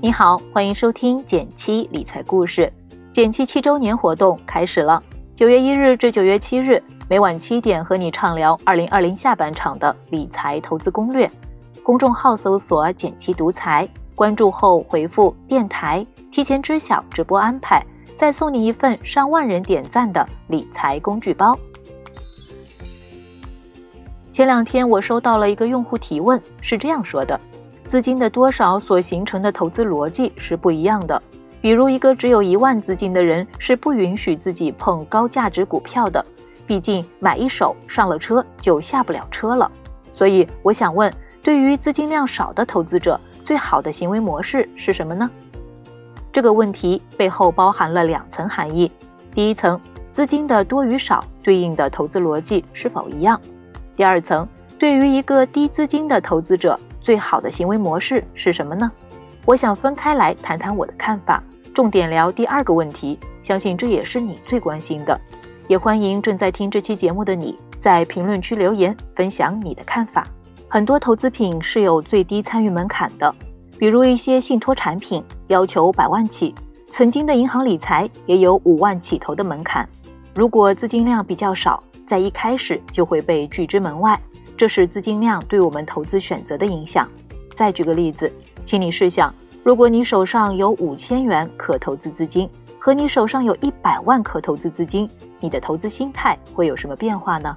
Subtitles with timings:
[0.00, 2.72] 你好，欢迎收听减七理财故事。
[3.10, 5.02] 减七七周年活动开始了，
[5.34, 11.28] 九月一日至九月七日，每晚七点和你畅聊二零二零下半场的理财投资攻略。
[11.82, 17.84] 公众号搜索“减七独裁，关注后回复“电台”，提前知晓直播安排，
[18.14, 21.58] 再送你一份上万人点赞的理财工具包。
[24.30, 27.40] 前两天我收到了一个用户提问，是这样说的。
[27.88, 31.20] 资金的多少所形成的投资逻辑是不一样的。
[31.62, 36.22] 比如，一个只有一万资金的人是不允许自己碰高价值股票的，
[36.66, 39.72] 毕竟买一手上了车就下不了车了。
[40.12, 41.10] 所以，我想问，
[41.42, 45.28] 对于资金量少的投资者，最好的行为模式是什么呢？
[46.30, 48.92] 这个问题背后包含了两层含义：
[49.34, 49.80] 第一层，
[50.12, 53.40] 资金的多与少对应的投资逻辑是否一样；
[53.96, 54.46] 第二层，
[54.78, 56.78] 对于一个低资金的投资者。
[57.08, 58.92] 最好的行为模式是什么呢？
[59.46, 65.18] 我想分开来谈谈我的看法，重点聊第二个问题，相信这也是你最关心的。
[65.68, 70.26] 也欢迎正在听这期节目的你在评论区留言分享你的看法。
[70.68, 73.34] 很多投资品是有最低参与门槛的，
[73.78, 76.54] 比如一些信托产品要求百万起，
[76.88, 79.88] 曾经的银行理财也有五万起头的门槛。
[80.34, 84.20] 如果资金量比较少，在一开始就会被拒之门外。
[84.58, 87.08] 这是资金量对我们投资选择的影响。
[87.54, 88.30] 再举个例子，
[88.64, 97.56] 请你试想，如果你手上有五千元可投资资金，和你手上有一百万可投资资金，你的投资心态会有什么变化呢？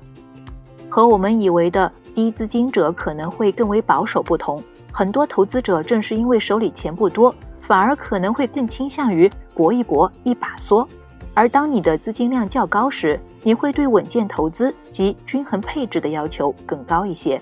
[0.89, 10.87] 和我们以为的低资金者可能会更为保守不同，很多投资者正是因为手里钱不多，反而可能会更倾向于搏一搏，一把梭。
[11.33, 17.41] 而当你的资金量较高时，你会对稳健投资及均衡配置的要求更高一些。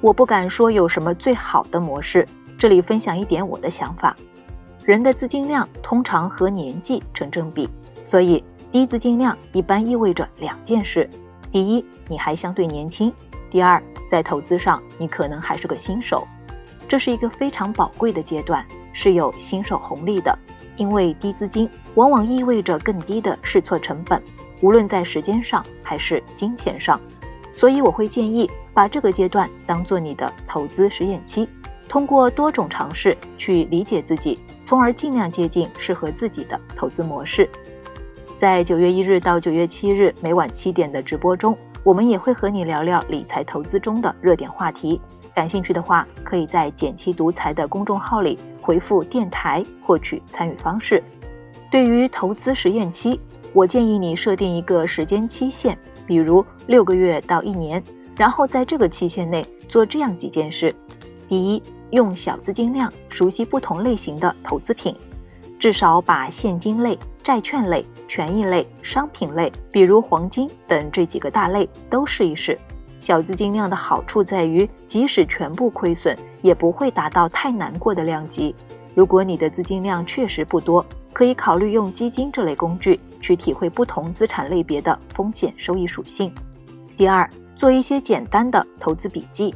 [0.00, 2.26] 我不敢说有什么最好的模式，
[2.58, 4.14] 这里分享一点我的想法。
[4.84, 7.68] 人的资金量通常和年纪成正比，
[8.02, 8.42] 所以
[8.72, 11.08] 低资金量一般意味着两件事：
[11.52, 13.12] 第一，你还相对年轻；
[13.48, 13.80] 第二，
[14.10, 16.26] 在投资上你可能还是个新手。
[16.88, 20.36] 这是一个非常宝贵的阶段，是有新手红利的。
[20.82, 24.20] 因为低资金往往意味着更低的试错成本，
[24.60, 27.00] 无论在时间上还是金钱上，
[27.52, 31.48] 所以我会建议把这个阶段当做你的投资实验期，
[31.88, 37.48] 通过多种尝试去理解自己，从而尽量接近适合自己的投资模式。
[38.36, 45.00] 在九月一日到九月七日每晚七点的直播中，我们也会和你聊聊理财投资中的热点话题。
[45.32, 51.02] 感兴趣的话，可以在“简七独裁”的公众号里回复“电台”获取参与方式。
[51.70, 53.20] 对于投资实验期，
[53.52, 57.82] 我建议你设定一个时间期限，比如六个月到一年，
[58.16, 60.74] 然后在这个期限内做这样几件事：
[61.28, 64.94] 第一，用小资金量熟悉不同类型的投资品，
[65.58, 72.58] 至少把现金类、债券类、权益类、商品类，比如黄金等这几个大类都试一试。
[73.00, 78.54] 小资金量的好处在于，即使全部亏损，也不会达到太难过的量级。
[78.94, 86.30] 如果你的资金量确实不多，可以考虑用基金这类工具去体会不同资产类别的风险收益属性。
[86.96, 89.54] 第二，做一些简单的投资笔记。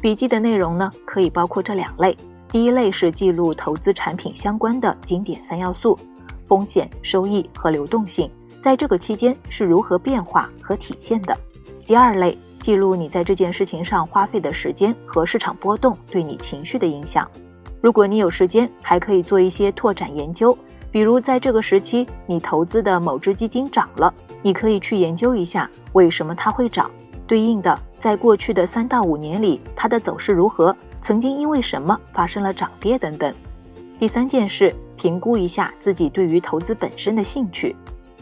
[0.00, 2.16] 笔记的内容呢，可以包括这两类：
[2.48, 5.98] 第一类是记录投资产品相关的经典三要素，
[6.46, 8.30] 风险、收益和流动性，
[8.60, 11.34] 在这个期间是如何变化和体现的；
[11.86, 12.36] 第二类。
[12.64, 17.30] 记录你在这件事情上花费的时间和市场波动对你情绪的影响。
[17.78, 20.56] 如果你有时间，还可以做一些拓展研究，
[20.90, 24.10] 比如在这个时期你投资的某只基金涨了，
[24.40, 26.90] 你可以去研究一下为什么它会涨，
[27.26, 33.34] 对应的在过去的三到五年里它的走势如何，曾经因为什么发生了涨跌等等。
[33.98, 37.76] 第三件事，评估一下自己对于投资本身的兴趣。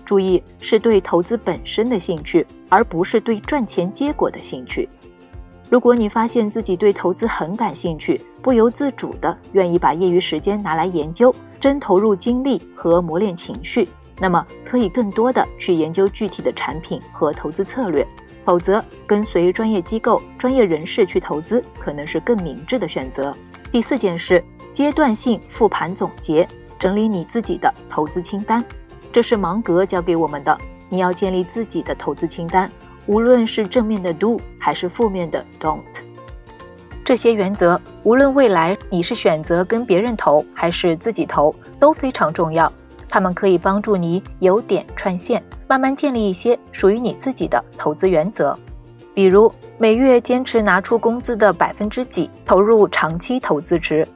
[0.04, 4.88] 注意，是对投资本身的兴趣，而不是对赚钱结果的兴趣。
[5.70, 13.88] 如果你发现自己对投资很感兴趣，不由自主的愿意把业余时间拿来研究，真投入精力和磨练情绪，
[14.18, 18.06] 那么可以更多的去研究具体的产品和投资策略。
[18.44, 23.34] 否则，跟随专业机构、专业人士去投资，可能是更明智的选择。
[23.70, 24.44] 第四件事，
[24.74, 26.46] 阶段性复盘总结，
[26.78, 28.62] 整理你自己的投资清单。
[29.12, 30.58] 这是芒格教给我们的。
[30.88, 32.70] 你要建立自己的投资清单，
[33.06, 35.80] 无论是正面的 do 还是负面的 don't。
[37.04, 42.72] 这些原则，无论未来你是选择跟别人投还是自己投，都非常重要。
[43.08, 48.58] 他们可以帮助你由点串线，慢慢建立一些属于你自己的投资原则。
[49.12, 54.06] 比如，每月坚持拿出工资的百分之几投入长期投资池。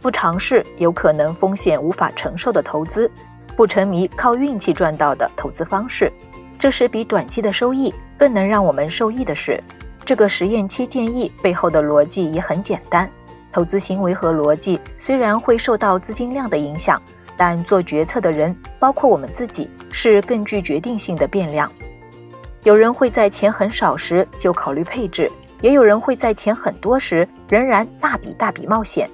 [0.00, 3.10] 不尝试有可能风险无法承受的投资，
[3.56, 6.12] 不沉迷靠运气赚到的投资方式。
[6.58, 9.62] 这是比短期的收益更能让我们受益的事。
[10.04, 13.10] 这个实验期建议背后的逻辑也很简单：
[13.50, 17.00] 投资行为和逻辑虽然会受到资金量的影响，
[17.36, 21.70] 但做决策的人，包括我们自己，是更具决定性的变量。
[22.62, 25.30] 有人会在钱很少时就考虑配置，
[25.60, 29.10] 也有人会在钱很多时仍然大笔大笔冒险。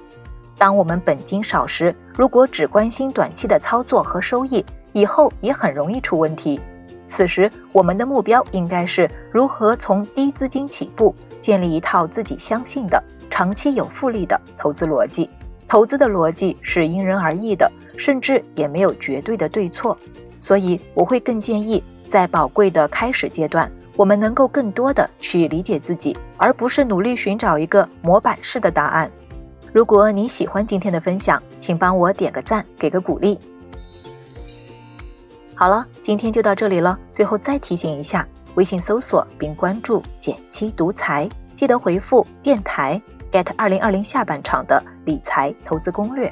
[0.63, 6.57] 当我们本金少时，如果只关心短期的操作和收益，以后也很容易出问题。
[7.05, 15.29] 此时，我们的目标应该是如何从低资金起步，建立一套自己相信的、长期有复利的投资逻辑。
[15.67, 19.97] 投资的逻辑是因人而异的，甚至也没有绝对的对错。
[20.39, 29.11] 所以，我会更建议在宝贵的开始阶段，我们能够更多的去理解自己，而不是努力寻找一个模板式的答案。
[29.73, 33.39] 如果你喜欢今天的分享，请帮我点个赞，给个鼓励。
[35.55, 36.95] 好了，今天就到这里了。
[37.11, 46.31] 最后再提醒一下，微信搜索并关注“简七独裁，记得回复“电台 ”get 二零二零下半场的理财投资攻略。